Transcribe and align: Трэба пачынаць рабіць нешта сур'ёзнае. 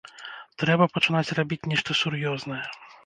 Трэба 0.61 0.87
пачынаць 0.95 1.35
рабіць 1.41 1.61
нешта 1.73 1.97
сур'ёзнае. 2.01 2.63